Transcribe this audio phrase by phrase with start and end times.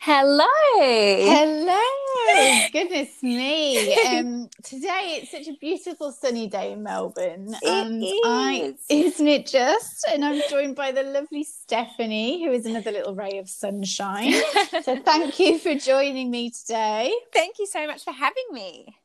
[0.00, 0.46] Hello.
[0.70, 2.68] Hello.
[2.72, 3.96] Goodness me.
[4.08, 7.54] Um, today it's such a beautiful sunny day in Melbourne.
[7.60, 10.06] It and I isn't it just?
[10.10, 14.34] And I'm joined by the lovely Stephanie, who is another little ray of sunshine.
[14.82, 17.12] So thank you for joining me today.
[17.34, 18.96] Thank you so much for having me.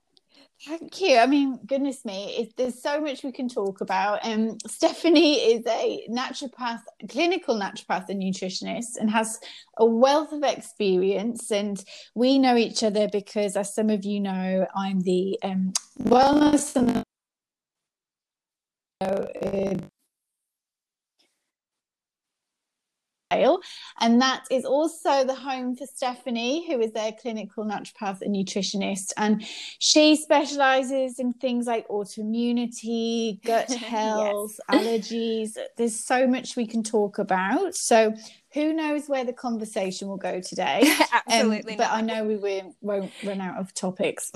[0.66, 1.18] Thank you.
[1.18, 4.26] I mean, goodness me, it, there's so much we can talk about.
[4.26, 6.80] Um, Stephanie is a naturopath,
[7.10, 9.40] clinical naturopath and nutritionist, and has
[9.78, 11.52] a wealth of experience.
[11.52, 11.84] And
[12.16, 17.04] we know each other because, as some of you know, I'm the um, wellness and
[19.02, 19.26] uh,
[23.34, 23.60] Vale.
[24.00, 29.14] And that is also the home for Stephanie, who is their clinical naturopath and nutritionist.
[29.18, 29.46] And
[29.80, 35.58] she specializes in things like autoimmunity, gut health, allergies.
[35.78, 37.76] There's so much we can talk about.
[37.76, 38.14] So,
[38.54, 40.84] who knows where the conversation will go today?
[41.14, 41.76] Um, Absolutely.
[41.76, 41.94] but not.
[41.94, 44.32] I know we won't, won't run out of topics.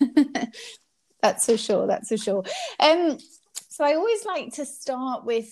[1.22, 1.86] that's for sure.
[1.86, 2.44] That's for sure.
[2.78, 3.18] Um,
[3.68, 5.50] so I always like to start with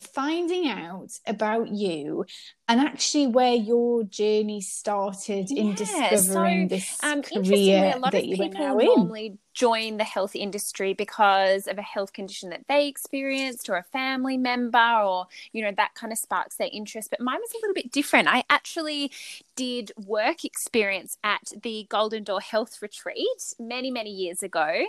[0.00, 2.24] finding out about you
[2.68, 8.12] and actually where your journey started in Yeah, discovering so, this Um, career a lot
[8.12, 8.86] that of you are people now in.
[8.86, 13.82] normally join the health industry because of a health condition that they experienced or a
[13.82, 17.10] family member or you know that kind of sparks their interest.
[17.10, 18.28] But mine was a little bit different.
[18.28, 19.10] I actually
[19.56, 24.84] did work experience at the golden door health retreat many many years ago.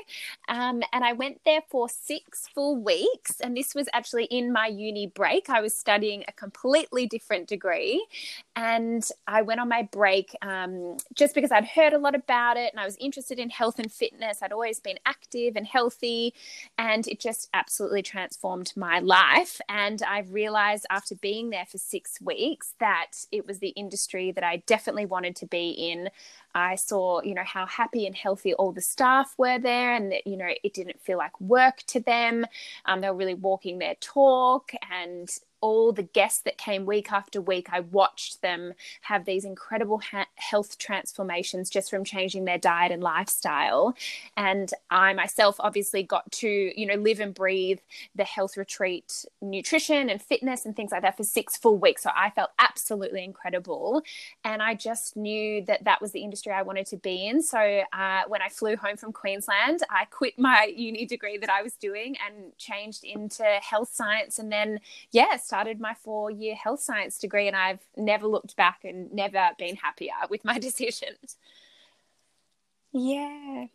[0.47, 3.39] Um, and i went there for six full weeks.
[3.39, 5.49] And this was actually in my uni break.
[5.49, 8.05] I was studying a completely different degree.
[8.55, 12.71] And I went on my break um, just because I'd heard a lot about it
[12.73, 14.41] and I was interested in health and fitness.
[14.41, 16.33] I'd always been active and healthy,
[16.77, 19.61] and it just absolutely transformed my life.
[19.69, 24.43] And I realized after being there for six weeks that it was the industry that
[24.43, 26.09] I definitely wanted to be in.
[26.53, 30.27] I saw, you know, how happy and healthy all the staff were there, and that,
[30.27, 32.45] you know, it didn't feel like work to them.
[32.85, 35.29] Um, they were really walking their talk, and
[35.61, 40.27] all the guests that came week after week, I watched them have these incredible ha-
[40.35, 43.95] health transformations just from changing their diet and lifestyle.
[44.35, 47.79] And I myself obviously got to, you know, live and breathe
[48.15, 52.03] the health retreat nutrition and fitness and things like that for six full weeks.
[52.03, 54.01] So I felt absolutely incredible.
[54.43, 57.41] And I just knew that that was the industry I wanted to be in.
[57.41, 57.59] So
[57.93, 61.73] uh, when I flew home from Queensland, I quit my uni degree that I was
[61.73, 64.39] doing and changed into health science.
[64.39, 64.79] And then,
[65.11, 67.45] yeah, started my four year health science degree.
[67.47, 71.35] And I've never looked back and never been happier with my decisions.
[72.93, 73.65] Yeah.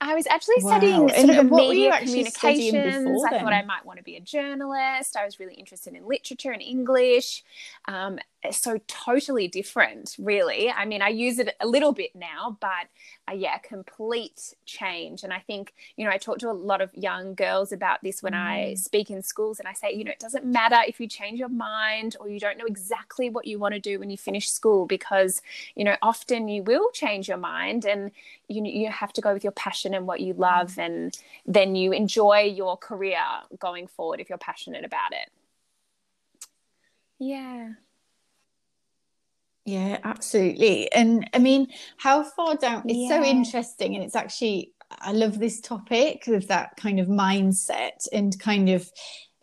[0.00, 0.78] I was actually Wow.
[0.78, 3.24] studying sort of what were you media communications.
[3.24, 3.52] I thought?
[3.52, 5.16] I might want to be a journalist.
[5.16, 7.42] I was really interested in literature and English.
[7.86, 8.20] Um,
[8.50, 10.70] so totally different, really.
[10.70, 12.88] I mean, I use it a little bit now, but
[13.30, 15.22] uh, yeah, complete change.
[15.24, 18.22] And I think, you know, I talk to a lot of young girls about this
[18.22, 18.78] when I Mm.
[18.78, 21.50] speak in schools, and I say, you know, it doesn't matter if you change your
[21.50, 24.86] mind or you don't know exactly what you want to do when you finish school,
[24.86, 25.42] because,
[25.74, 28.10] you know, often you will change your mind and
[28.48, 31.92] you, you have to go with your passion and what you love, and then you
[31.92, 33.22] enjoy your career
[33.58, 35.30] going forward if you're passionate about it.
[37.18, 37.74] Yeah.
[39.70, 40.90] Yeah, absolutely.
[40.92, 42.82] And I mean, how far down?
[42.86, 48.06] It's so interesting, and it's actually I love this topic of that kind of mindset
[48.12, 48.90] and kind of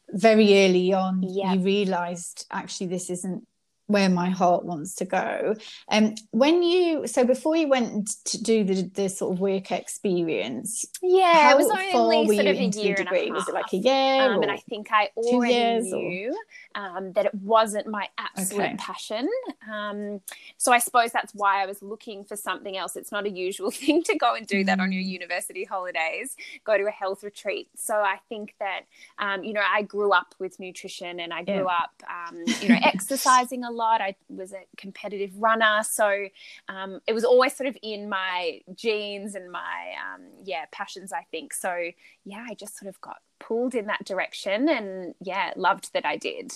[0.09, 1.53] very early on Yeah.
[1.53, 3.45] you realized actually this isn't
[3.87, 5.55] where my heart wants to go.
[5.89, 10.83] Um when you so before you went to do the the sort of work experience,
[11.01, 13.29] Yeah, it was only sort of a year and a half.
[13.29, 14.21] Was it like a year?
[14.33, 16.37] Um, and I think I already knew
[16.77, 18.75] um, that it wasn't my absolute Okay.
[18.77, 19.27] passion.
[19.69, 20.21] Um,
[20.57, 22.95] so I suppose that's why I was looking for something else.
[22.95, 25.07] It's not a usual thing to go and do that on your Mm.
[25.19, 27.69] university holidays, go to a health retreat.
[27.75, 28.81] So I think that,
[29.19, 31.83] um, you know, I grew up with nutrition and I grew Yeah.
[31.83, 34.01] up, um, you know, exercising a lot.
[34.01, 35.83] I was a competitive runner.
[35.83, 36.27] So
[36.69, 41.23] um, it was always sort of in my genes and my, um, yeah, passions, I
[41.31, 41.53] think.
[41.53, 41.91] So
[42.25, 46.17] yeah, I just sort of got pulled in that direction and yeah, loved that I
[46.17, 46.53] did.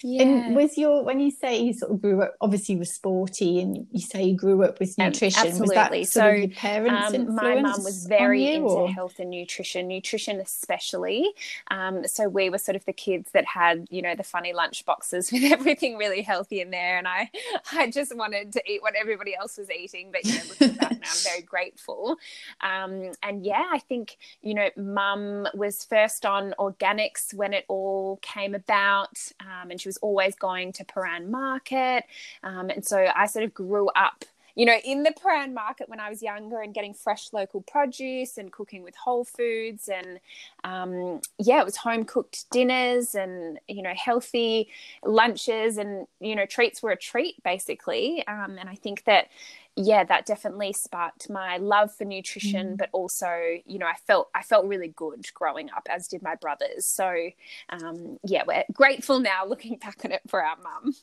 [0.00, 0.22] Yeah.
[0.22, 3.58] And was your when you say you sort of grew up, obviously you were sporty,
[3.60, 5.42] and you say you grew up with Um, nutrition.
[5.42, 5.74] Was absolutely.
[5.74, 9.18] that sort of So, your parents' Um, my mum was very you, into or- health
[9.18, 11.32] and nutrition, nutrition especially.
[11.72, 14.84] Um, so we were sort of the kids that had, you know, the funny lunch
[14.84, 17.28] boxes with everything really healthy in there, and I,
[17.72, 20.12] I just wanted to eat what everybody else was eating.
[20.12, 20.87] But you know,
[21.28, 22.16] looking back now, I'm very grateful.
[22.60, 28.18] Um, and yeah, I think, you know, mum was first on organics when it all
[28.22, 32.04] came about, um, and she was always going to Prahran Market.
[32.42, 34.24] Um, and so I sort of grew up
[34.58, 38.38] you know, in the Prahran market when I was younger and getting fresh local produce
[38.38, 39.88] and cooking with whole foods.
[39.88, 40.18] And
[40.64, 44.68] um, yeah, it was home cooked dinners and, you know, healthy
[45.04, 48.26] lunches and, you know, treats were a treat basically.
[48.26, 49.28] Um, and I think that,
[49.76, 52.78] yeah, that definitely sparked my love for nutrition, mm.
[52.78, 53.28] but also,
[53.64, 56.84] you know, I felt I felt really good growing up, as did my brothers.
[56.84, 57.30] So,
[57.68, 60.94] um, yeah, we're grateful now looking back on it for our mum.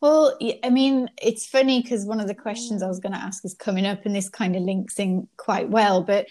[0.00, 3.44] Well, I mean, it's funny because one of the questions I was going to ask
[3.44, 6.02] is coming up, and this kind of links in quite well.
[6.02, 6.26] But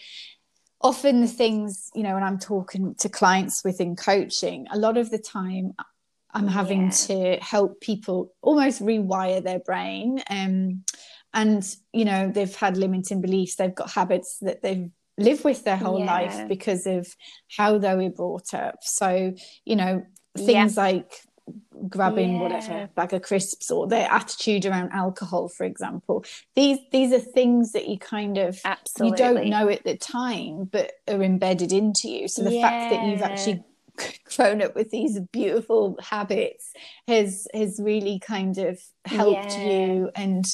[0.81, 5.09] often the things, you know, when I'm talking to clients within coaching, a lot of
[5.09, 5.73] the time
[6.31, 6.89] I'm having yeah.
[6.89, 10.21] to help people almost rewire their brain.
[10.29, 10.83] Um,
[11.33, 15.77] and, you know, they've had limiting beliefs, they've got habits that they've lived with their
[15.77, 16.05] whole yeah.
[16.05, 17.07] life because of
[17.57, 18.75] how they were brought up.
[18.81, 19.33] So,
[19.63, 20.03] you know,
[20.37, 20.83] things yeah.
[20.83, 21.13] like
[21.89, 22.41] grabbing yeah.
[22.41, 26.25] whatever bag of crisps or their attitude around alcohol for example
[26.55, 29.11] these these are things that you kind of Absolutely.
[29.11, 32.61] you don't know at the time but are embedded into you so the yeah.
[32.61, 33.63] fact that you've actually
[34.35, 36.73] grown up with these beautiful habits
[37.07, 39.65] has has really kind of helped yeah.
[39.65, 40.45] you and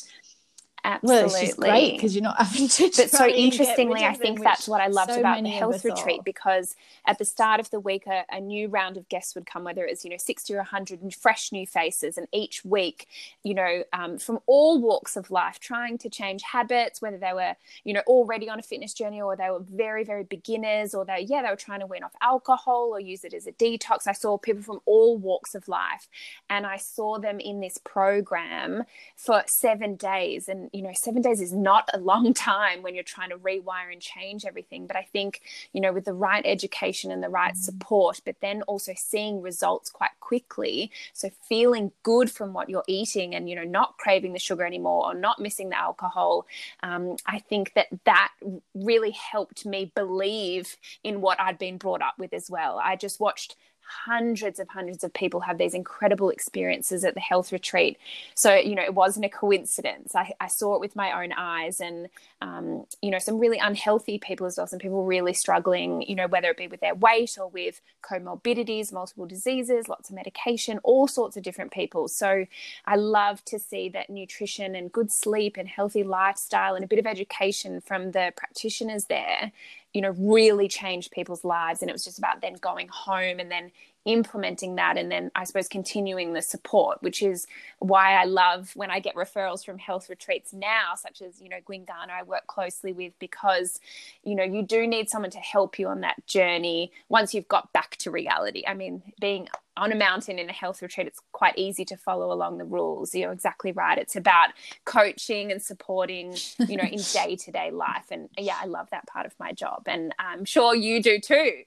[0.83, 1.25] Absolutely.
[1.25, 2.92] Well, it's great because you're not having to.
[2.95, 6.24] But so interestingly, I think that's what I loved so about the health retreat are.
[6.24, 6.75] because
[7.06, 9.86] at the start of the week, a, a, new round of guests would come, whether
[9.86, 13.07] it's you know sixty or hundred fresh new faces, and each week,
[13.44, 17.56] you know, um, from all walks of life, trying to change habits, whether they were
[17.84, 21.25] you know already on a fitness journey or they were very very beginners, or they
[21.30, 24.07] yeah they were trying to wean off alcohol or use it as a detox.
[24.07, 26.07] I saw people from all walks of life,
[26.50, 28.86] and I saw them in this program
[29.16, 33.03] for seven days, and you know, seven days is not a long time when you're
[33.03, 34.88] trying to rewire and change everything.
[34.88, 35.41] But I think,
[35.73, 37.57] you know, with the right education and the right mm.
[37.57, 40.91] support, but then also seeing results quite quickly.
[41.13, 45.06] So feeling good from what you're eating and, you know, not craving the sugar anymore
[45.06, 46.45] or not missing the alcohol.
[46.83, 48.31] Um, I think that that
[48.74, 52.79] really helped me believe in what I'd been brought up with as well.
[52.83, 53.56] I just watched
[54.05, 57.97] hundreds of hundreds of people have these incredible experiences at the health retreat.
[58.35, 60.15] So, you know, it wasn't a coincidence.
[60.15, 62.09] I, I saw it with my own eyes and,
[62.41, 66.27] um, you know, some really unhealthy people as well, some people really struggling, you know,
[66.27, 71.07] whether it be with their weight or with comorbidities, multiple diseases, lots of medication, all
[71.07, 72.07] sorts of different people.
[72.07, 72.45] So
[72.85, 76.99] I love to see that nutrition and good sleep and healthy lifestyle and a bit
[76.99, 79.51] of education from the practitioners there
[79.93, 83.51] you know really changed people's lives and it was just about then going home and
[83.51, 83.71] then
[84.06, 87.45] implementing that and then I suppose continuing the support, which is
[87.80, 91.59] why I love when I get referrals from health retreats now, such as, you know,
[91.68, 93.80] Gwinganna I work closely with because,
[94.24, 97.71] you know, you do need someone to help you on that journey once you've got
[97.74, 98.63] back to reality.
[98.68, 102.31] I mean, being on a mountain in a health retreat, it's quite easy to follow
[102.31, 103.13] along the rules.
[103.13, 103.98] You're exactly right.
[103.98, 104.50] It's about
[104.86, 106.36] coaching and supporting,
[106.68, 108.06] you know, in day to day life.
[108.09, 109.83] And yeah, I love that part of my job.
[109.86, 111.63] And I'm sure you do too.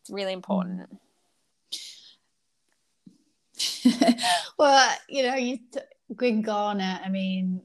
[0.00, 0.88] It's really important.
[4.58, 5.80] well, you know, you t-
[6.12, 7.62] Gwinganna, I mean,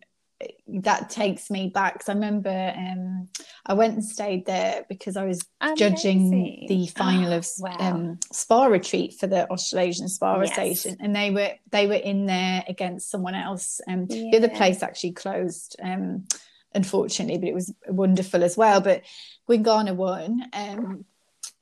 [0.67, 3.27] that takes me back because I remember um,
[3.65, 5.77] I went and stayed there because I was Amazing.
[5.77, 7.75] judging the final of wow.
[7.79, 10.51] um, spa retreat for the Australasian Spa yes.
[10.51, 13.81] Association, and they were they were in there against someone else.
[13.87, 14.29] Um, yeah.
[14.31, 16.25] The other place actually closed, um,
[16.73, 18.79] unfortunately, but it was wonderful as well.
[18.79, 19.03] But
[19.49, 20.41] Gwinganna won.
[20.53, 21.05] Um,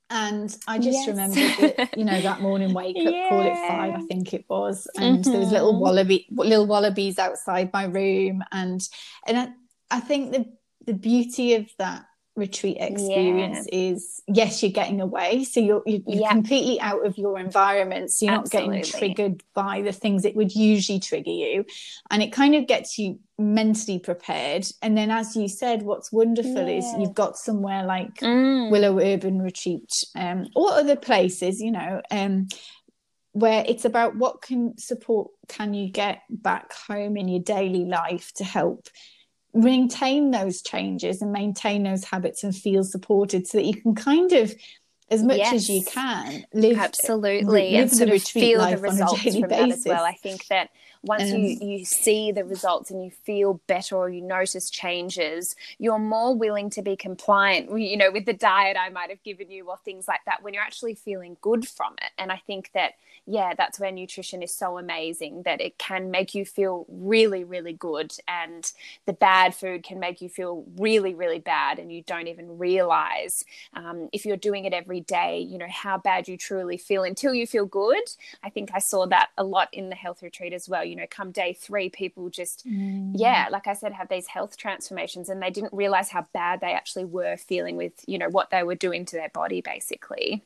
[0.10, 1.08] and I just yes.
[1.08, 3.30] remember, that, you know, that morning wake up yeah.
[3.30, 5.32] call at five, I think it was, and mm-hmm.
[5.32, 5.82] there was little mm-hmm.
[5.82, 8.82] wallaby, little wallabies outside my room, and
[9.26, 9.50] and I,
[9.92, 10.46] I think the
[10.86, 12.06] the beauty of that
[12.38, 13.80] retreat experience yeah.
[13.92, 16.32] is yes you're getting away so you're, you're, you're yeah.
[16.32, 18.78] completely out of your environment so you're Absolutely.
[18.78, 21.66] not getting triggered by the things that would usually trigger you
[22.12, 26.68] and it kind of gets you mentally prepared and then as you said what's wonderful
[26.68, 26.78] yeah.
[26.78, 28.70] is you've got somewhere like mm.
[28.70, 32.48] willow urban retreat um, or other places you know um,
[33.32, 38.32] where it's about what can support can you get back home in your daily life
[38.34, 38.88] to help
[39.58, 44.32] maintain those changes and maintain those habits and feel supported so that you can kind
[44.32, 44.54] of
[45.10, 45.54] as much yes.
[45.54, 49.50] as you can live absolutely live and sort of feel the results from basis.
[49.50, 50.70] that as well i think that
[51.04, 55.56] once um, you you see the results and you feel better or you notice changes
[55.78, 59.50] you're more willing to be compliant you know with the diet i might have given
[59.50, 62.12] you or things like that when you're actually feeling good from it.
[62.18, 62.94] And i think that
[63.26, 67.74] yeah that's where nutrition is so amazing that it can make you feel really really
[67.74, 68.72] good and
[69.06, 73.44] the bad food can make you feel really really bad and you don't even realize
[73.74, 77.34] um, if you're doing it every day you know how bad you truly feel until
[77.34, 78.04] you feel good.
[78.44, 81.06] I think i saw that a lot in the health retreat as well you know
[81.10, 83.12] come day three people just mm.
[83.16, 86.74] yeah like i said have these health transformations and they didn't realize how bad they
[86.74, 90.44] actually were feeling with you know what they were doing to their body basically.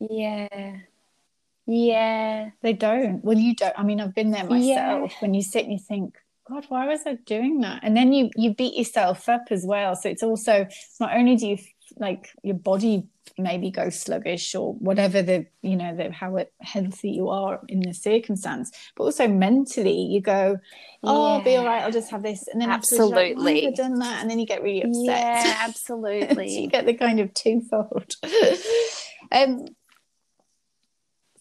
[0.00, 0.76] Yeah.
[1.66, 2.50] Yeah.
[2.62, 3.24] They don't.
[3.24, 3.78] Well you don't.
[3.78, 5.10] I mean i've been there myself.
[5.12, 5.16] Yeah.
[5.20, 6.16] when you sit and you think
[6.48, 7.80] god why was i doing that?
[7.82, 9.96] And then you you beat yourself up as well.
[9.96, 10.66] So it's also
[11.00, 11.58] not only do you
[11.96, 17.28] like your body maybe go sluggish or whatever the you know the how healthy you
[17.28, 18.70] are in the circumstance.
[18.96, 20.58] But also mentally you go
[21.02, 21.34] oh yeah.
[21.34, 22.48] i'll be all right i'll just have this.
[22.48, 23.66] And then absolutely.
[23.66, 24.20] Like, done that.
[24.20, 25.04] And then you get really upset.
[25.06, 26.48] Yeah absolutely.
[26.58, 28.14] So you get the kind of twofold.
[29.32, 29.66] Um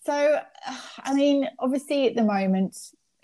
[0.08, 0.40] so
[1.04, 2.76] i mean obviously at the moment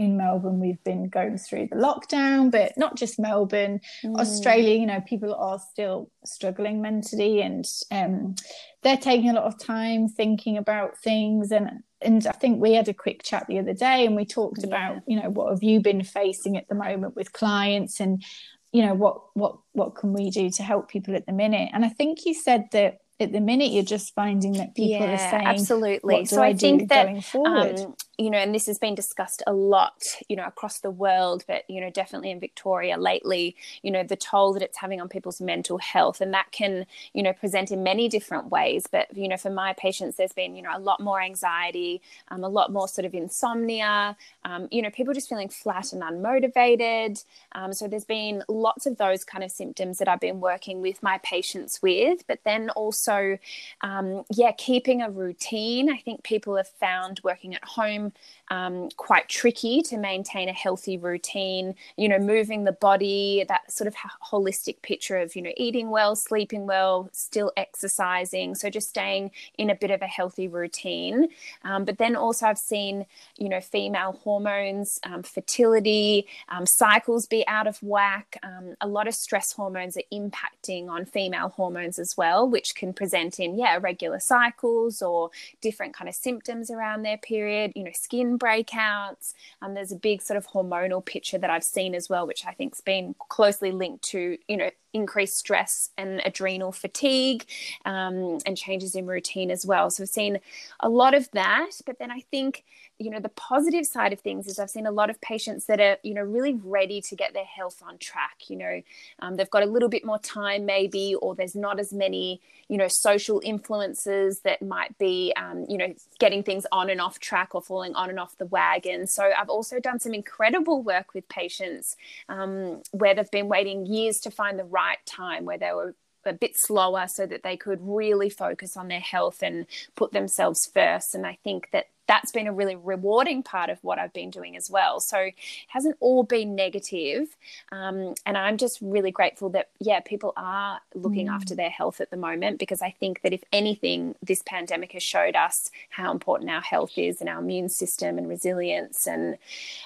[0.04, 4.20] in Melbourne, we've been going through the lockdown, but not just Melbourne, mm.
[4.20, 8.36] Australia, you know, people are still struggling mentally and um,
[8.84, 11.52] they're taking a lot of time thinking about things.
[11.52, 14.60] And, and I think we had a quick chat the other day and we talked
[14.62, 14.68] yeah.
[14.68, 18.24] about, you know, what have you been facing at the moment with clients and,
[18.72, 21.70] you know, what, what, what can we do to help people at the minute?
[21.74, 25.14] And I think you said that at the minute you're just finding that people yeah,
[25.14, 26.26] are saying absolutely.
[26.26, 30.04] So I, I think that um, you know and this has been discussed a lot
[30.28, 34.16] you know across the world but you know definitely in Victoria lately you know the
[34.16, 37.84] toll that it's having on people's mental health and that can you know present in
[37.84, 38.88] many different ways.
[38.92, 42.44] But you know for my patients there's been you know a lot more anxiety um,
[42.44, 47.24] a lot more sort of insomnia um, you know people just feeling flat and unmotivated.
[47.52, 51.04] Um, so there's been lots of those kind of symptoms that I've been working with
[51.04, 53.38] my patients with but then also also,
[53.82, 55.92] um, yeah, keeping a routine.
[55.92, 58.14] I think people have found working at home
[58.50, 61.76] um, quite tricky to maintain a healthy routine.
[61.98, 66.16] You know, moving the body, that sort of holistic picture of, you know, eating well,
[66.16, 68.56] sleeping well, still exercising.
[68.56, 71.30] So just staying in a bit of a healthy routine.
[71.64, 73.06] Um, but then also, I've seen,
[73.38, 78.38] you know, female hormones, um, fertility, um, cycles be out of whack.
[78.44, 82.93] Um, a lot of stress hormones are impacting on female hormones as well, which can
[82.94, 85.32] present in, yeah, irregular cycles or
[85.62, 89.34] different kind of symptoms around their period, you know, skin breakouts.
[89.62, 92.54] Um, there's a big sort of hormonal picture that I've seen as well, which I
[92.54, 97.46] think's been closely linked to, you know, increased stress and adrenal fatigue
[97.84, 99.90] um, and changes in routine as well.
[99.90, 100.40] So I've seen
[100.80, 101.72] a lot of that.
[101.86, 102.64] But then I think,
[103.00, 105.80] you know, the positive side of things is I've seen a lot of patients that
[105.80, 108.44] are, you know, really ready to get their health on track.
[108.48, 108.82] You know,
[109.20, 112.78] um, they've got a little bit more time maybe, or there's not as many, you
[112.78, 117.56] know, social influences that might be, um, you know, getting things on and off track
[117.56, 119.08] or falling on and off the wagon.
[119.08, 121.96] So I've also done some incredible work with patients
[122.30, 126.34] um, where they've been waiting years to find the right time where they were a
[126.34, 129.66] bit slower so that they could really focus on their health and
[129.96, 131.16] put themselves first.
[131.16, 134.58] And I think that that's been a really rewarding part of what I've been doing
[134.58, 135.00] as well.
[135.00, 135.36] So it
[135.70, 137.36] hasn't all been negative.
[137.72, 141.34] Um, and I'm just really grateful that, yeah, people are looking mm.
[141.34, 145.04] after their health at the moment because I think that if anything, this pandemic has
[145.04, 149.38] showed us how important our health is and our immune system and resilience and,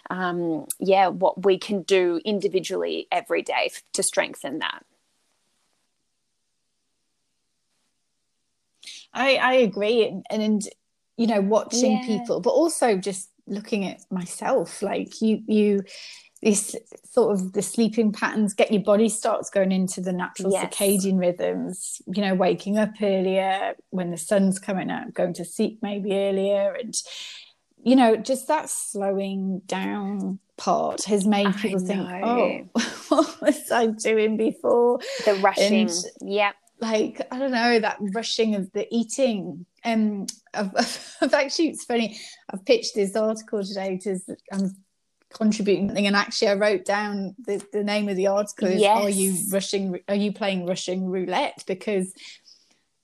[0.10, 4.84] um, yeah, what we can do individually every day to strengthen that.
[9.18, 10.08] I, I agree.
[10.08, 10.62] And, and,
[11.18, 12.06] you know, watching yeah.
[12.06, 15.82] people, but also just looking at myself, like you, you,
[16.42, 20.66] this sort of the sleeping patterns get your body starts going into the natural yes.
[20.66, 25.80] circadian rhythms you know waking up earlier when the sun's coming out going to sleep
[25.82, 26.94] maybe earlier and
[27.84, 32.62] you know just that slowing down part has made people think oh
[33.10, 38.56] what was i doing before the rushing and, yeah like I don't know that rushing
[38.56, 39.66] of the eating.
[39.84, 42.20] Um, I've, I've actually it's funny.
[42.52, 44.20] I've pitched this article today to
[44.52, 44.76] I'm
[45.34, 49.04] contributing something, and actually I wrote down the, the name of the article is yes.
[49.04, 50.00] "Are you rushing?
[50.08, 52.14] Are you playing rushing roulette?" Because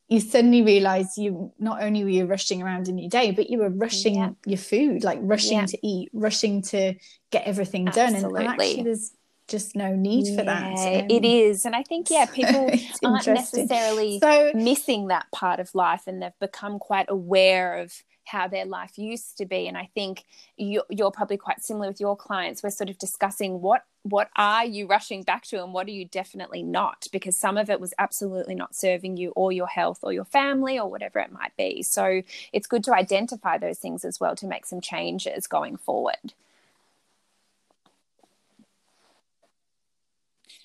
[0.08, 3.58] you suddenly realize you not only were you rushing around in your day, but you
[3.58, 4.32] were rushing yeah.
[4.46, 5.65] your food, like rushing yeah.
[5.65, 6.94] to eat, rushing to
[7.32, 8.22] get everything Absolutely.
[8.22, 8.25] done.
[8.25, 9.12] And, and actually, there's
[9.48, 10.72] just no need yeah, for that.
[10.72, 11.66] Um, it is.
[11.66, 12.70] And I think, yeah, people
[13.04, 17.94] aren't necessarily so, missing that part of life and they've become quite aware of
[18.26, 19.68] how their life used to be.
[19.68, 20.24] And i think
[20.58, 22.64] you're, you're probably quite similar with your clients.
[22.64, 26.04] We're sort of discussing what what are you rushing back to and what are you
[26.04, 27.08] definitely not?
[27.14, 30.78] Because some of it was absolutely not serving you or your health or your family
[30.78, 31.82] or whatever it might be.
[31.84, 32.22] So
[32.52, 36.34] it's good to identify those things as well to make some changes going forward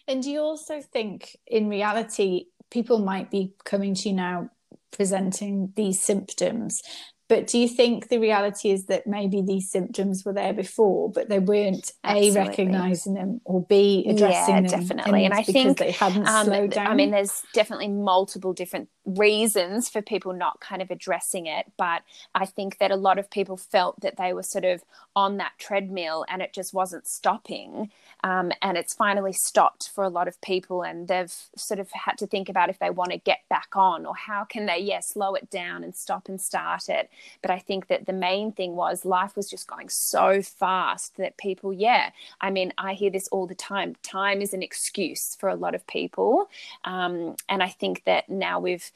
[0.09, 4.50] and do you also think in reality people might be coming to you now
[4.91, 6.83] presenting these symptoms
[7.29, 11.29] but do you think the reality is that maybe these symptoms were there before, but
[11.29, 12.29] they weren't Absolutely.
[12.29, 14.81] a recognizing them or b addressing yeah, them?
[14.81, 15.25] definitely.
[15.27, 16.87] And I think they hadn't um, slowed down.
[16.87, 22.03] I mean, there's definitely multiple different reasons for people not kind of addressing it, but
[22.35, 24.83] I think that a lot of people felt that they were sort of
[25.15, 27.91] on that treadmill and it just wasn't stopping.
[28.25, 32.19] Um, and it's finally stopped for a lot of people, and they've sort of had
[32.19, 35.01] to think about if they want to get back on or how can they, yeah,
[35.01, 37.11] slow it down and stop and start it.
[37.43, 41.37] But I think that the main thing was life was just going so fast that
[41.37, 42.11] people, yeah,
[42.41, 43.97] I mean, I hear this all the time.
[44.03, 46.49] Time is an excuse for a lot of people.
[46.85, 48.91] Um, and I think that now we've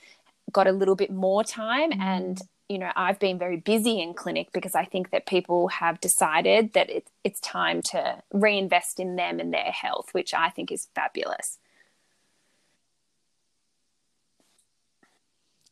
[0.51, 2.01] got a little bit more time mm.
[2.01, 6.01] and you know i've been very busy in clinic because i think that people have
[6.01, 10.71] decided that it, it's time to reinvest in them and their health which i think
[10.71, 11.59] is fabulous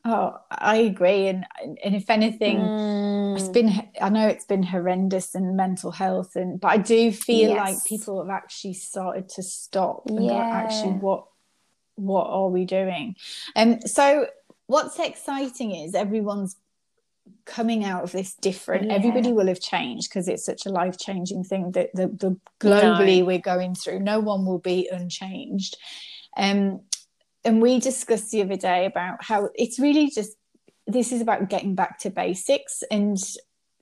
[0.03, 3.39] Oh, I agree, and and if anything, mm.
[3.39, 7.51] it's been I know it's been horrendous in mental health, and but I do feel
[7.51, 7.59] yes.
[7.59, 10.39] like people have actually started to stop and yeah.
[10.39, 11.27] actually, what
[11.97, 13.15] what are we doing?
[13.55, 14.27] And um, so,
[14.67, 16.57] what's exciting is everyone's
[17.45, 18.87] coming out of this different.
[18.87, 18.95] Yeah.
[18.95, 23.19] Everybody will have changed because it's such a life changing thing that the, the globally
[23.19, 23.25] no.
[23.27, 24.01] we're going through.
[24.01, 25.77] No one will be unchanged.
[26.37, 26.81] Um,
[27.45, 30.37] and we discussed the other day about how it's really just
[30.87, 32.83] this is about getting back to basics.
[32.91, 33.19] And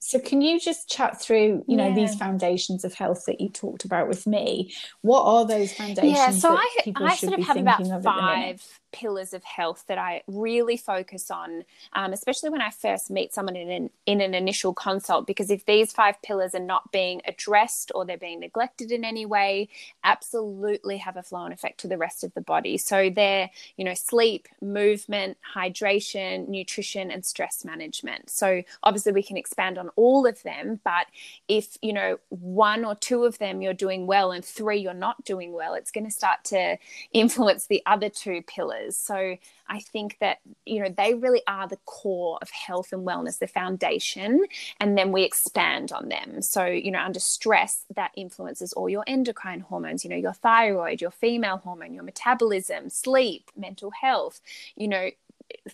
[0.00, 1.94] so can you just chat through you know yeah.
[1.94, 4.72] these foundations of health that you talked about with me?
[5.02, 9.44] What are those foundations yeah so i, I sort of have about five pillars of
[9.44, 13.90] health that I really focus on, um, especially when I first meet someone in an,
[14.06, 15.26] in an initial consult.
[15.26, 19.26] Because if these five pillars are not being addressed or they're being neglected in any
[19.26, 19.68] way,
[20.04, 22.78] absolutely have a flow and effect to the rest of the body.
[22.78, 28.30] So they're, you know, sleep, movement, hydration, nutrition, and stress management.
[28.30, 31.06] So obviously we can expand on all of them, but
[31.48, 35.24] if, you know, one or two of them you're doing well and three you're not
[35.24, 36.78] doing well, it's going to start to
[37.12, 39.36] influence the other two pillars so
[39.68, 43.46] I think that, you know, they really are the core of health and wellness, the
[43.46, 44.44] foundation,
[44.80, 46.42] and then we expand on them.
[46.42, 51.00] So, you know, under stress, that influences all your endocrine hormones, you know, your thyroid,
[51.00, 54.40] your female hormone, your metabolism, sleep, mental health,
[54.76, 55.10] you know,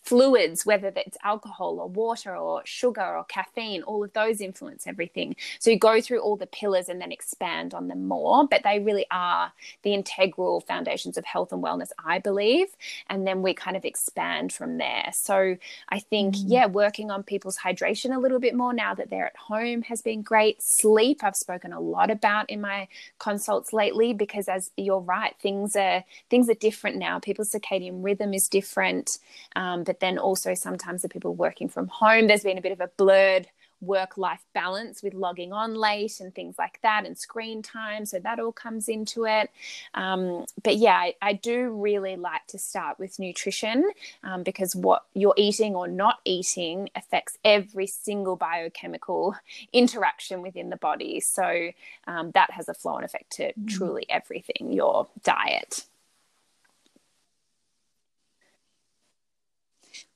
[0.02, 5.36] fluids, whether it's alcohol or water or sugar or caffeine, all of those influence everything.
[5.58, 8.78] So you go through all the pillars and then expand on them more, but they
[8.78, 12.68] really are the integral foundations of health and wellness, I believe.
[13.08, 15.10] And then we kind of expand from there.
[15.12, 15.56] So
[15.88, 16.44] I think, mm.
[16.46, 20.02] yeah, working on people's hydration a little bit more now that they're at home has
[20.02, 20.62] been great.
[20.62, 25.76] Sleep, I've spoken a lot about in my consults lately because as you're right, things
[25.76, 27.18] are things are different now.
[27.18, 29.18] People's circadian rhythm is different.
[29.56, 32.72] Um, um, but then also sometimes the people working from home, there's been a bit
[32.72, 33.48] of a blurred
[33.80, 38.06] work life balance with logging on late and things like that and screen time.
[38.06, 39.50] So that all comes into it.
[39.94, 43.90] Um, but yeah, I, I, do really like to start with nutrition
[44.22, 49.36] um, because what you're eating or not eating affects every single biochemical
[49.72, 51.20] interaction within the body.
[51.20, 51.70] So
[52.06, 53.68] um, that has a flow and effect to mm.
[53.68, 55.84] truly everything your diet.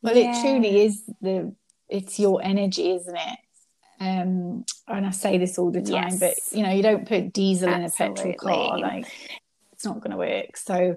[0.02, 0.36] Well, yeah.
[0.36, 1.54] it truly is the
[1.88, 3.38] it's your energy, isn't it?
[4.00, 6.20] Um, and I say this all the time, yes.
[6.20, 8.04] but you know, you don't put diesel Absolutely.
[8.04, 9.06] in a petrol car, like
[9.72, 10.56] it's not going to work.
[10.56, 10.96] So,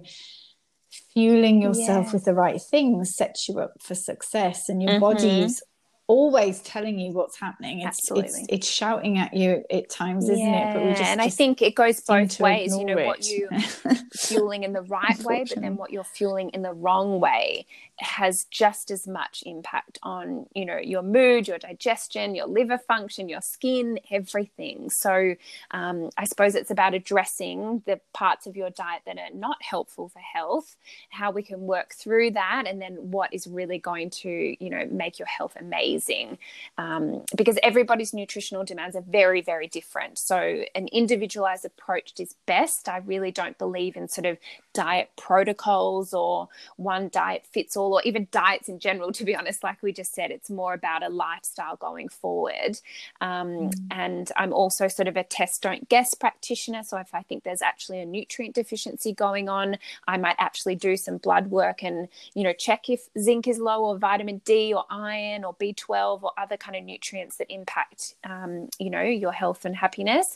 [1.14, 2.14] fueling yourself yeah.
[2.14, 5.02] with the right things sets you up for success, and your mm-hmm.
[5.02, 5.64] body's
[6.12, 7.80] always telling you what's happening.
[7.80, 8.42] It's, Absolutely.
[8.42, 10.74] It's, it's shouting at you at times, isn't it?
[10.74, 12.76] But we just, and I think it goes both ways.
[12.76, 13.06] You know, it.
[13.06, 13.50] what you're
[14.14, 17.66] fueling in the right way, but then what you're fueling in the wrong way
[18.00, 23.30] has just as much impact on, you know, your mood, your digestion, your liver function,
[23.30, 24.90] your skin, everything.
[24.90, 25.36] So
[25.70, 30.10] um, I suppose it's about addressing the parts of your diet that are not helpful
[30.10, 30.76] for health,
[31.10, 34.86] how we can work through that, and then what is really going to, you know,
[34.92, 36.38] make your health amazing amazing
[36.78, 40.18] um, because everybody's nutritional demands are very, very different.
[40.18, 42.90] So, an individualized approach is best.
[42.90, 44.38] I really don't believe in sort of
[44.74, 49.64] diet protocols or one diet fits all, or even diets in general, to be honest.
[49.64, 52.80] Like we just said, it's more about a lifestyle going forward.
[53.20, 53.74] Um, mm.
[53.92, 56.84] And I'm also sort of a test, don't guess practitioner.
[56.84, 60.98] So, if I think there's actually a nutrient deficiency going on, I might actually do
[60.98, 64.86] some blood work and, you know, check if zinc is low or vitamin D or
[64.90, 69.66] iron or B12 or other kind of nutrients that impact, um, you know, your health
[69.66, 70.36] and happiness.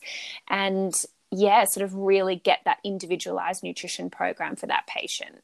[0.50, 0.94] And
[1.32, 5.42] yeah, sort of really get that individualized nutrition program for that patient.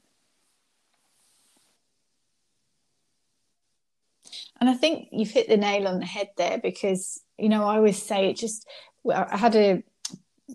[4.60, 7.78] And I think you've hit the nail on the head there because, you know, I
[7.78, 8.68] always say it just,
[9.12, 9.84] I had a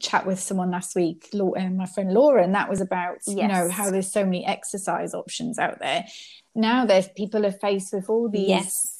[0.00, 3.36] chat with someone last week, my friend Laura, and that was about, yes.
[3.36, 6.06] you know, how there's so many exercise options out there.
[6.54, 8.95] Now there's people are faced with all these yes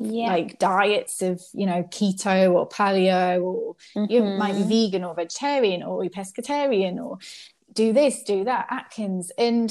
[0.00, 0.28] yeah.
[0.28, 4.10] like diets of you know keto or paleo or mm-hmm.
[4.10, 4.68] you might be mm-hmm.
[4.68, 7.18] vegan or vegetarian or you pescatarian or
[7.72, 9.70] do this do that atkins and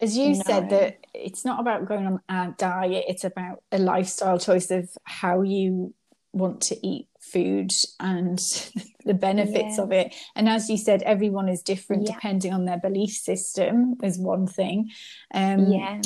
[0.00, 0.42] as you no.
[0.44, 4.88] said that it's not about going on a diet it's about a lifestyle choice of
[5.04, 5.94] how you
[6.32, 8.38] want to eat food and
[9.04, 9.82] the benefits yeah.
[9.82, 12.14] of it and as you said everyone is different yeah.
[12.14, 14.90] depending on their belief system is one thing
[15.34, 16.00] um yeah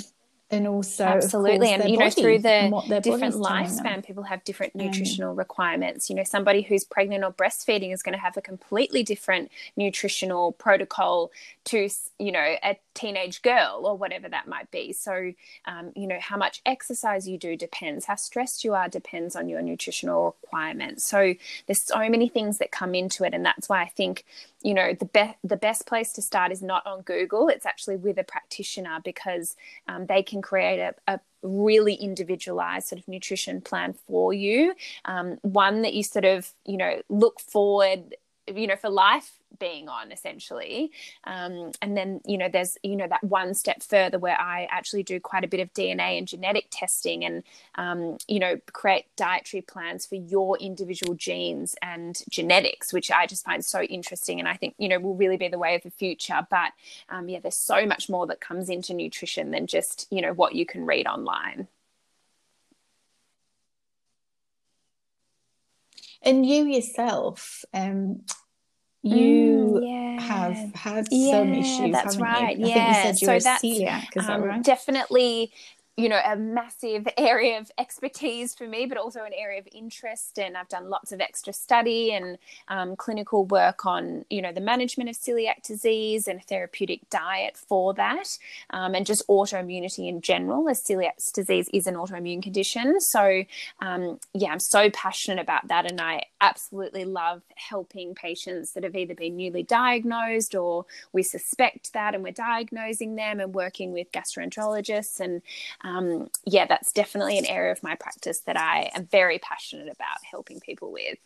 [0.53, 1.73] and also absolutely.
[1.73, 6.11] and you know through the different lifespan people have different nutritional um, requirements.
[6.11, 10.53] You know somebody who's pregnant or breastfeeding is going to have a completely different nutritional
[10.53, 11.33] protocol
[11.65, 11.89] to
[12.19, 14.93] you know a teenage girl or whatever that might be.
[14.93, 15.33] So
[15.67, 18.05] um, you know how much exercise you do depends.
[18.05, 21.05] How stressed you are depends on your nutritional requirements.
[21.05, 21.35] So
[21.67, 24.25] there's so many things that come into it and that's why i think
[24.63, 27.49] you know the best the best place to start is not on google.
[27.49, 29.57] It's actually with a practitioner because
[29.89, 34.75] um, they can create a, a really individualized sort of nutrition plan for you.
[35.05, 38.15] Um, one that you sort of you know look forward
[38.53, 40.93] you know for life being on essentially.
[41.25, 45.03] Um, and then you know there's you know that one step further where i actually
[45.03, 47.43] do quite a bit of dna and genetic testing and
[47.77, 53.45] um, you know create dietary plans for your individual genes and genetics which i just
[53.45, 55.91] find so interesting and i think you know will really be the way of the
[55.91, 56.47] future.
[56.51, 56.73] But
[57.09, 60.55] um, yeah there's so much more that comes into nutrition than just you know what
[60.55, 61.69] you can read online.
[66.23, 68.23] And you yourself um
[69.03, 70.21] you mm, yeah.
[70.21, 71.93] have had yeah, some issues.
[71.93, 72.57] That's right.
[72.57, 72.67] You?
[72.67, 72.75] I yeah.
[72.75, 74.17] think you said you so were celiac.
[74.17, 74.63] Is um, that right?
[74.63, 75.53] Definitely
[75.97, 80.39] you know a massive area of expertise for me but also an area of interest.
[80.39, 84.61] And i've done lots of extra study and um, clinical work on you know the
[84.61, 88.39] management of celiac disease and a therapeutic diet for that
[88.71, 93.01] um, and just autoimmunity in general as celiac disease is an autoimmune condition.
[93.01, 93.45] So
[93.81, 98.97] um, yeah i'm so passionate about that and i absolutely love helping patients that have
[98.97, 104.11] either been newly diagnosed or we suspect that and we're diagnosing them and working with
[104.13, 105.43] gastroenterologists and
[105.85, 110.19] um, yeah, that's definitely an area of my practice that I am very passionate about
[110.29, 111.19] helping people with.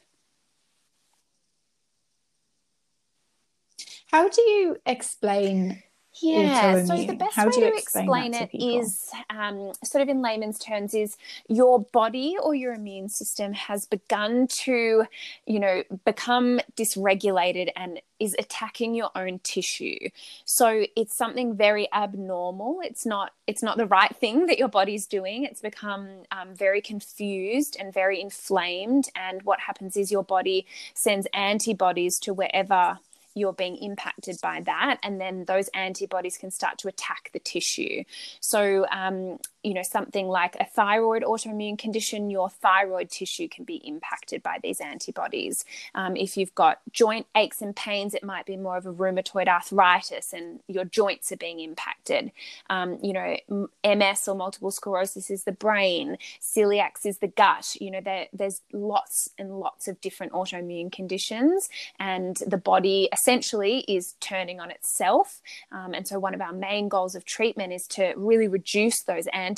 [4.10, 5.82] How do you explain
[6.20, 10.22] yeah, so the best How way to explain, explain it is um, sort of in
[10.22, 11.16] layman's terms is
[11.48, 15.04] your body or your immune system has begun to,
[15.46, 20.08] you know, become dysregulated and is attacking your own tissue.
[20.44, 22.80] So it's something very abnormal.
[22.82, 25.44] It's not it's not the right thing that your body's doing.
[25.44, 29.08] It's become um, very confused and very inflamed.
[29.14, 32.98] And what happens is your body sends antibodies to wherever
[33.36, 38.02] you're being impacted by that and then those antibodies can start to attack the tissue.
[38.40, 43.76] So um, you know something like a thyroid autoimmune condition your thyroid tissue can be
[43.76, 45.64] impacted by these antibodies.
[45.94, 49.48] Um, if you've got joint aches and pains it might be more of a rheumatoid
[49.48, 52.30] arthritis and your joints are being impacted.
[52.70, 57.76] Um, you know ms or multiple sclerosis is the brain celiac is the gut.
[57.80, 63.80] You know there, there's lots and lots of different autoimmune conditions and the body essentially
[63.88, 65.40] is turning on itself.
[65.72, 69.26] Um, and so, one of our main goals of treatment is to really reduce those
[69.28, 69.55] antibodies,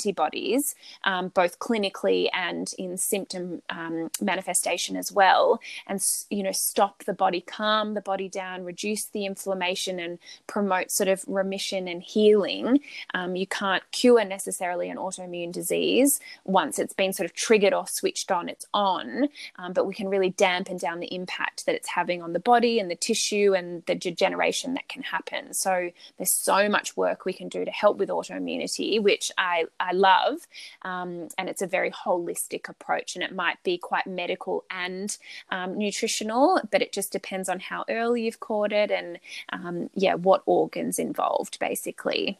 [1.03, 7.13] um, both clinically and in symptom um, manifestation as well, and you know stop the
[7.13, 12.79] body, calm the body down, reduce the inflammation, and promote sort of remission and healing.
[13.13, 17.87] Um, you can't cure necessarily an autoimmune disease once it's been sort of triggered or
[17.87, 18.49] switched on.
[18.49, 22.33] It's on, um, but we can really dampen down the impact that it's having on
[22.33, 25.53] the body and the tissue and the degeneration that can happen.
[25.53, 29.93] So there's so much work we can do to help with autoimmunity, which I I
[29.93, 30.47] love.
[30.83, 35.15] Um, and it's a very holistic approach, and it might be quite medical and
[35.49, 39.19] um, nutritional, but it just depends on how early you've caught it and,
[39.51, 42.39] um, yeah, what organs involved, basically.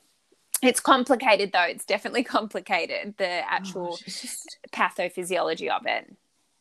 [0.61, 1.63] It's complicated though.
[1.63, 4.57] It's definitely complicated, the actual oh, just...
[4.71, 6.15] pathophysiology of it.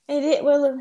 [0.08, 0.80] It, it will.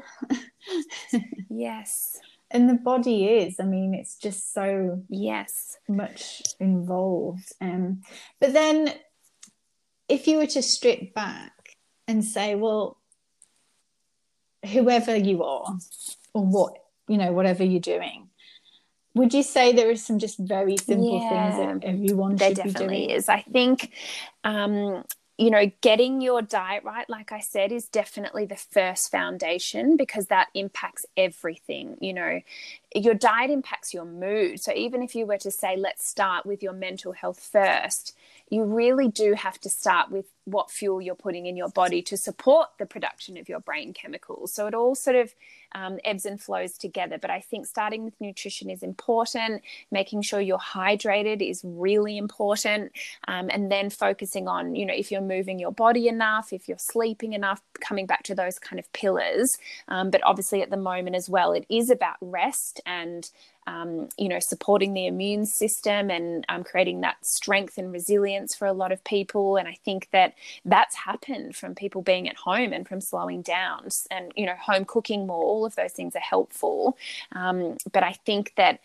[1.50, 2.20] yes
[2.52, 8.02] and the body is i mean it's just so yes much involved um
[8.40, 8.94] but then
[10.10, 11.54] if you were to strip back
[12.08, 12.98] and say well
[14.66, 15.78] whoever you are
[16.34, 16.74] or what
[17.08, 18.30] you know whatever you're doing
[19.16, 22.58] would you say there are some just very simple yeah, things that everyone there should
[22.58, 23.10] definitely be doing?
[23.18, 23.92] is i think
[24.44, 25.04] um
[25.38, 30.28] you know, getting your diet right, like I said, is definitely the first foundation because
[30.28, 31.96] that impacts everything.
[32.02, 32.42] You know,
[32.96, 34.60] your diet impacts your mood.
[34.60, 38.16] So even if you were to say, let's start with your mental health first,
[38.50, 42.16] you really do have to start with what fuel you're putting in your body to
[42.16, 44.54] support the production of your brain chemicals.
[44.54, 45.36] So it all sort of
[45.76, 47.18] um, ebbs and flows together.
[47.18, 52.94] But I think starting with nutrition is important, making sure you're hydrated is really important,
[53.28, 56.78] um, and then focusing on, you know, if you're moving your body enough, if you're
[56.78, 59.58] sleeping enough, coming back to those kind of pillars.
[59.90, 63.30] Um, but obviously, at the moment as well, it is about rest and
[63.68, 68.66] um, you know, supporting the immune system and um, creating that strength and resilience for
[68.66, 69.58] a lot of people.
[69.58, 73.90] And I think that that's happened from people being at home and from slowing down
[74.10, 75.44] and, you know, home cooking more.
[75.44, 76.98] All of those things are helpful.
[77.34, 78.80] Um, but I think that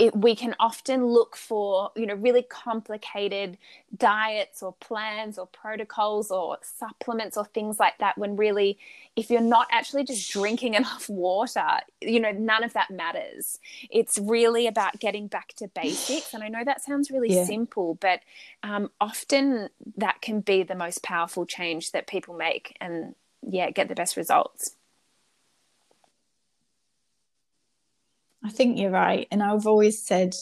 [0.00, 3.58] it, we can often look for you know really complicated
[3.96, 8.78] diets or plans or protocols or supplements or things like that when really
[9.14, 11.66] if you're not actually just drinking enough water
[12.00, 13.58] you know none of that matters
[13.90, 17.44] it's really about getting back to basics and i know that sounds really yeah.
[17.44, 18.20] simple but
[18.62, 23.14] um, often that can be the most powerful change that people make and
[23.46, 24.76] yeah get the best results
[28.44, 29.26] I think you're right.
[29.30, 30.34] And I've always said,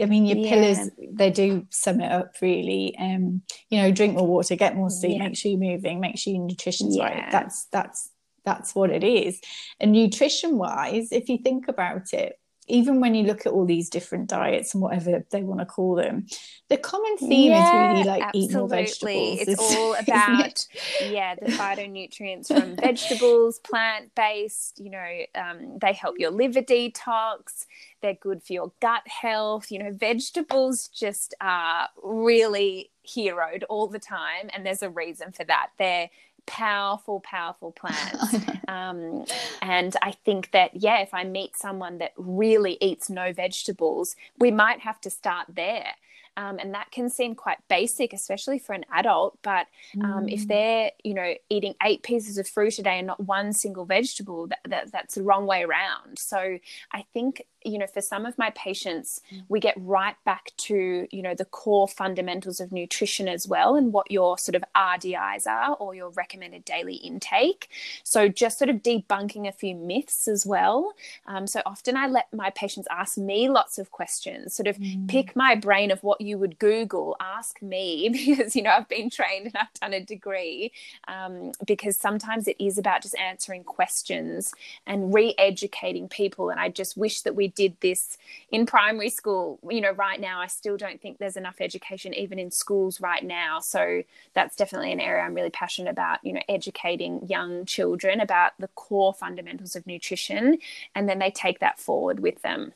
[0.00, 0.50] I mean, your yeah.
[0.50, 2.96] pillars, they do sum it up really.
[2.98, 5.24] Um, you know, drink more water, get more sleep, yeah.
[5.28, 7.04] make sure you're moving, make sure your nutrition's yeah.
[7.04, 7.32] right.
[7.32, 8.10] That's, that's,
[8.44, 9.40] that's what it is.
[9.80, 13.90] And nutrition wise, if you think about it, even when you look at all these
[13.90, 16.26] different diets and whatever they want to call them,
[16.68, 18.54] the common theme yeah, is really like absolutely.
[18.54, 19.40] eat more vegetables.
[19.40, 20.68] It's all about it?
[21.10, 24.78] yeah the phytonutrients from vegetables, plant based.
[24.78, 27.66] You know, um, they help your liver detox.
[28.00, 29.70] They're good for your gut health.
[29.70, 35.44] You know, vegetables just are really heroed all the time, and there's a reason for
[35.44, 35.70] that.
[35.78, 36.10] They're
[36.46, 38.34] powerful, powerful plants.
[38.68, 39.24] um,
[39.62, 44.50] and I think that, yeah, if I meet someone that really eats no vegetables, we
[44.50, 45.94] might have to start there.
[46.36, 49.38] Um, and that can seem quite basic, especially for an adult.
[49.42, 49.68] But
[50.02, 50.32] um, mm.
[50.32, 53.84] if they're, you know, eating eight pieces of fruit a day and not one single
[53.84, 56.18] vegetable, that, that, that's the wrong way around.
[56.18, 56.58] So
[56.90, 59.42] I think you know, for some of my patients, mm.
[59.48, 63.92] we get right back to, you know, the core fundamentals of nutrition as well and
[63.92, 67.68] what your sort of RDIs are or your recommended daily intake.
[68.02, 70.92] So just sort of debunking a few myths as well.
[71.26, 75.08] Um, so often I let my patients ask me lots of questions, sort of mm.
[75.08, 79.08] pick my brain of what you would Google, ask me because, you know, I've been
[79.08, 80.72] trained and I've done a degree
[81.08, 84.52] um, because sometimes it is about just answering questions
[84.86, 86.50] and re educating people.
[86.50, 88.18] And I just wish that we did this
[88.50, 92.38] in primary school you know right now i still don't think there's enough education even
[92.38, 93.60] in schools right now.
[93.60, 94.02] So
[94.34, 98.68] that's definitely an area i'm really passionate about you know educating young children about the
[98.68, 100.58] core fundamentals of nutrition
[100.94, 102.72] and then they take that forward with them.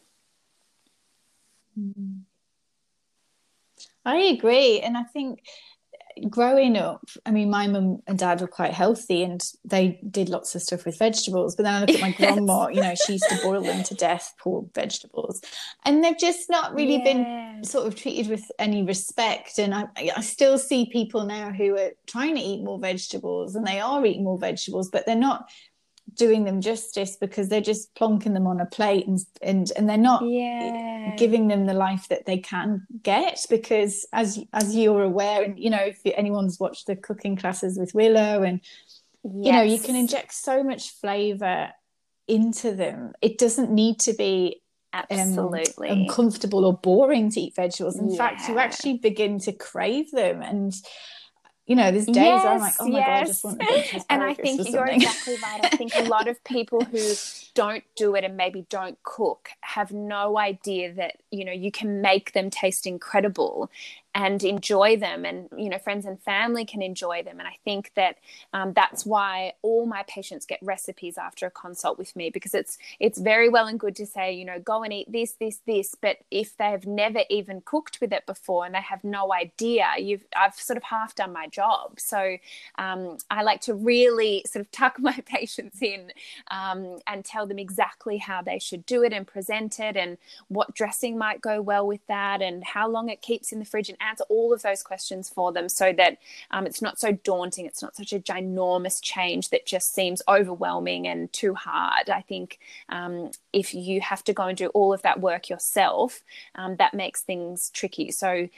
[1.78, 2.18] Mm-hmm.
[4.04, 4.80] I agree.
[4.80, 5.42] And I think
[6.28, 10.54] growing up, I mean, my mum and dad were quite healthy and they did lots
[10.54, 11.57] of stuff with vegetables.
[11.57, 13.94] But then I look at my grandma, you know, she used to boil them to
[13.94, 15.40] death, poor vegetables.
[15.85, 17.04] And they've just not really yeah.
[17.04, 19.59] been sort of treated with any respect.
[19.59, 23.66] And I, I still see people now who are trying to eat more vegetables and
[23.66, 25.48] they are eating more vegetables, but they're not
[26.14, 29.97] doing them justice because they're just plonking them on a plate and and, and they're
[29.97, 31.14] not yeah.
[31.16, 35.71] giving them the life that they can get because as as you're aware and you
[35.71, 38.61] know if anyone's watched the cooking classes with Willow and
[39.25, 39.47] yes.
[39.47, 41.71] you know you can inject so much flavor
[42.27, 44.61] into them it doesn't need to be
[44.92, 48.16] um, absolutely um, uncomfortable or boring to eat vegetables in yeah.
[48.16, 50.75] fact you actually begin to crave them and
[51.68, 53.07] you know, there's days yes, where I'm like, oh my yes.
[53.07, 55.61] god, I just want to And I think you're exactly right.
[55.62, 57.12] I think a lot of people who
[57.54, 62.00] don't do it and maybe don't cook have no idea that you know you can
[62.00, 63.70] make them taste incredible
[64.14, 67.38] and enjoy them and you know friends and family can enjoy them.
[67.38, 68.16] And i think that
[68.53, 72.79] um, that's why all my patients get recipes after a consult with me because it's
[72.99, 75.94] it's very well and good to say you know go and eat this this this.
[76.01, 80.25] But if they've never even cooked with it before and they have no idea you've
[80.37, 82.01] i've sort of half done my job.
[82.01, 82.38] So
[82.77, 86.12] um, i like to really sort of tuck my patients in
[86.51, 90.18] um, and tell them exactly how they should do it and present it and
[90.49, 93.88] what dressing might go well with that and how long it keeps in the fridge
[93.88, 96.18] and answer all of those questions for them so that
[96.50, 97.66] um, it's not so daunting.
[97.66, 102.11] It's not such a ginormous change that just seems overwhelming and too hard.
[102.11, 102.58] I think
[102.88, 106.22] um, if you have to go and do all of that work yourself,
[106.54, 108.11] um, that makes things tricky.
[108.11, 108.48] So,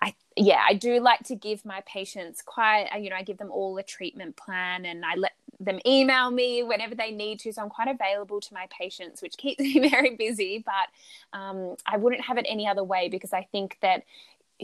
[0.00, 3.52] I, yeah, I do like to give my patients quite, you know, I give them
[3.52, 5.32] all a treatment plan and I let
[5.64, 7.52] them email me whenever they need to.
[7.52, 10.64] So I'm quite available to my patients, which keeps me very busy.
[10.64, 14.04] But um, I wouldn't have it any other way because I think that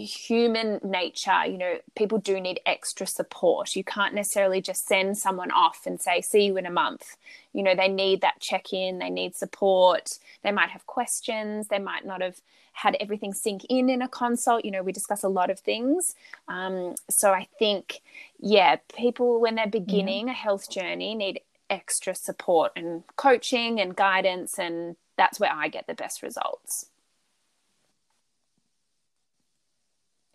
[0.04, 3.76] human nature, you know, people do need extra support.
[3.76, 7.16] You can't necessarily just send someone off and say, see you in a month.
[7.52, 10.18] You know, they need that check in, they need support.
[10.42, 12.40] They might have questions, they might not have
[12.72, 14.64] had everything sink in in a consult.
[14.64, 16.14] You know, we discuss a lot of things.
[16.46, 18.00] Um, so I think,
[18.38, 24.58] yeah, people, when they're beginning a health journey, need extra support and coaching and guidance.
[24.58, 26.87] And that's where I get the best results.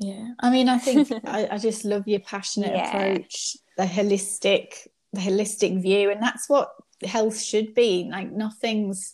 [0.03, 2.89] Yeah, I mean, I think I, I, just love your passionate yeah.
[2.89, 6.71] approach, the holistic, the holistic view, and that's what
[7.05, 8.09] health should be.
[8.11, 9.13] Like nothing's,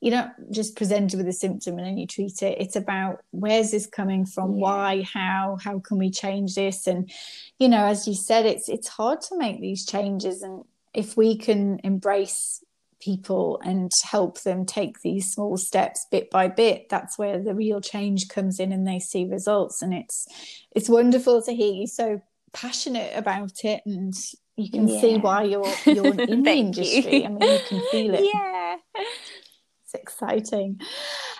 [0.00, 2.60] you don't just presented with a symptom and then you treat it.
[2.60, 4.58] It's about where's this coming from, yeah.
[4.58, 7.10] why, how, how can we change this, and
[7.58, 10.62] you know, as you said, it's it's hard to make these changes, and
[10.94, 12.62] if we can embrace
[13.02, 17.80] people and help them take these small steps bit by bit that's where the real
[17.80, 19.82] change comes in and they see results.
[19.82, 20.26] And it's
[20.70, 24.14] it's wonderful to hear you so passionate about it and
[24.56, 25.00] you can yeah.
[25.00, 27.24] see why you're you're in the industry you.
[27.24, 28.30] i mean you can feel it.
[28.32, 28.76] Yeah.
[28.94, 30.80] It's exciting.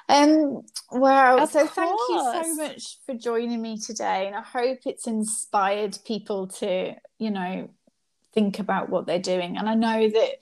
[0.09, 1.38] Um wow.
[1.38, 1.75] Of so course.
[1.75, 6.94] thank you so much for joining me today and i hope it's inspired people to
[7.18, 7.68] you know
[8.33, 9.59] think about what they're doing.
[9.59, 10.37] And i know that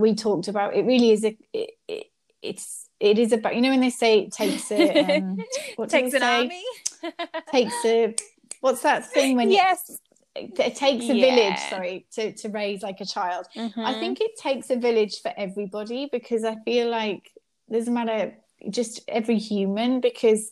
[0.00, 2.06] we talked about it really is a it, it,
[2.42, 5.38] it's it is about you know when they say it takes a um,
[5.76, 6.62] what takes an army
[7.52, 8.14] takes a
[8.60, 9.96] what's that thing when yes you,
[10.42, 11.26] it, it takes a yeah.
[11.26, 13.80] village sorry to to raise like a child mm-hmm.
[13.80, 17.30] i think it takes a village for everybody because i feel like
[17.70, 18.34] doesn't matter
[18.68, 20.50] just every human because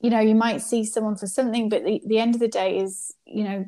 [0.00, 2.78] you know you might see someone for something but the, the end of the day
[2.78, 3.66] is you know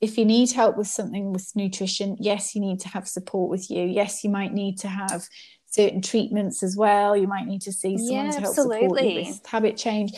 [0.00, 3.70] if you need help with something with nutrition, yes, you need to have support with
[3.70, 3.84] you.
[3.84, 5.26] Yes, you might need to have
[5.66, 7.16] certain treatments as well.
[7.16, 8.82] You might need to see someone yeah, to help absolutely.
[8.82, 10.12] support you with habit change.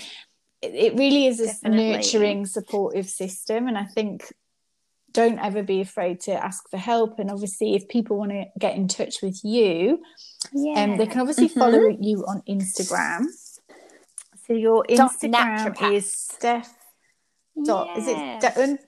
[0.60, 1.92] It, it really is a Definitely.
[1.92, 3.68] nurturing, supportive system.
[3.68, 4.30] And I think
[5.12, 7.18] don't ever be afraid to ask for help.
[7.18, 10.02] And obviously, if people want to get in touch with you,
[10.52, 10.84] yeah.
[10.84, 11.58] um, they can obviously mm-hmm.
[11.58, 13.24] follow you on Instagram.
[14.46, 16.76] So your Instagram is Steph.
[17.64, 17.98] Dot, yeah.
[17.98, 18.80] Is it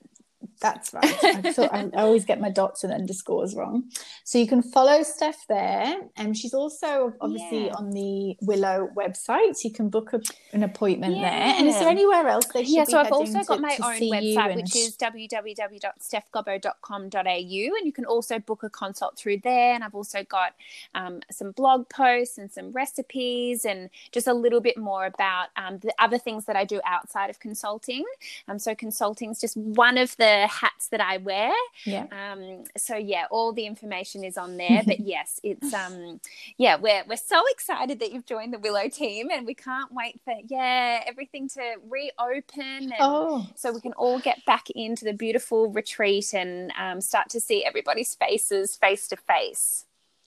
[0.63, 1.23] that's right.
[1.23, 3.83] I, thought, I, always get my dots and underscores wrong.
[4.23, 5.97] So you can follow Steph there.
[6.15, 7.73] And she's also obviously yeah.
[7.73, 9.57] on the Willow website.
[9.57, 10.21] So you can book a,
[10.53, 11.29] an appointment yeah.
[11.29, 11.55] there.
[11.57, 14.73] And is there anywhere else they Yeah, so I've also got my own website, which
[14.75, 17.27] is www.stephgobbo.com.au.
[17.27, 19.73] And you can also book a consult through there.
[19.73, 20.53] And I've also got
[20.95, 25.79] um, some blog posts and some recipes and just a little bit more about um,
[25.79, 28.05] the other things that I do outside of consulting.
[28.47, 31.53] Um, so consulting is just one of the hats that I wear.
[31.85, 32.05] Yeah.
[32.11, 34.81] Um, so yeah, all the information is on there.
[34.85, 36.19] but yes, it's um
[36.57, 40.19] yeah, we're we're so excited that you've joined the Willow team and we can't wait
[40.23, 43.47] for yeah, everything to reopen and oh.
[43.55, 47.65] so we can all get back into the beautiful retreat and um, start to see
[47.65, 49.85] everybody's faces face to face.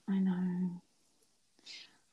[0.09, 0.83] I know.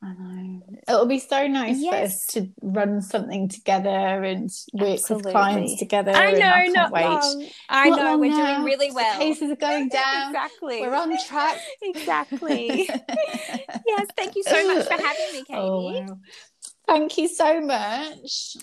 [0.04, 0.62] I know.
[0.86, 1.90] It'll be so nice yes.
[1.90, 5.24] for us to run something together and work Absolutely.
[5.24, 6.10] with clients together.
[6.10, 7.04] I know, I not wait.
[7.04, 7.46] long.
[7.70, 8.56] I not know, long we're now.
[8.56, 9.18] doing really well.
[9.18, 10.28] The cases are going down.
[10.28, 10.80] exactly.
[10.82, 11.58] We're on track.
[11.82, 12.86] exactly.
[13.86, 15.52] yes, thank you so much for having me, Katie.
[15.52, 16.18] Oh, wow.
[16.86, 18.56] Thank you so much.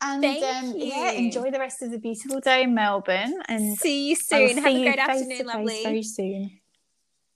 [0.00, 3.34] And um, yeah, enjoy the rest of the beautiful day in Melbourne.
[3.46, 4.56] And see you soon.
[4.56, 5.82] Have a great afternoon, lovely.
[5.82, 6.50] Very soon.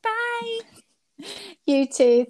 [0.03, 0.61] Bye.
[1.64, 2.27] You too.